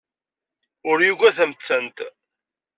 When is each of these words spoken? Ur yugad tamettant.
Ur 0.89 0.97
yugad 1.03 1.35
tamettant. 1.37 1.97